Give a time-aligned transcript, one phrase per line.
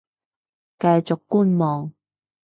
[0.79, 1.93] 繼續觀望